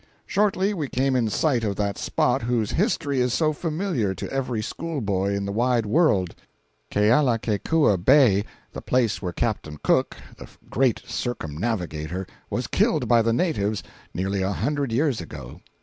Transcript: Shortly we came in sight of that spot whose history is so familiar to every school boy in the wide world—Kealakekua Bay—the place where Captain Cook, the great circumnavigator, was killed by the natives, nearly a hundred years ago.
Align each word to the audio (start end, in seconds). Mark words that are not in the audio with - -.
Shortly 0.25 0.73
we 0.73 0.89
came 0.89 1.15
in 1.15 1.29
sight 1.29 1.63
of 1.63 1.75
that 1.75 1.95
spot 1.95 2.41
whose 2.41 2.71
history 2.71 3.21
is 3.21 3.35
so 3.35 3.53
familiar 3.53 4.15
to 4.15 4.33
every 4.33 4.63
school 4.63 4.99
boy 4.99 5.35
in 5.35 5.45
the 5.45 5.51
wide 5.51 5.85
world—Kealakekua 5.85 8.03
Bay—the 8.03 8.81
place 8.81 9.21
where 9.21 9.31
Captain 9.31 9.77
Cook, 9.83 10.17
the 10.37 10.49
great 10.71 11.03
circumnavigator, 11.05 12.25
was 12.49 12.65
killed 12.65 13.07
by 13.07 13.21
the 13.21 13.31
natives, 13.31 13.83
nearly 14.11 14.41
a 14.41 14.51
hundred 14.53 14.91
years 14.91 15.21
ago. 15.21 15.61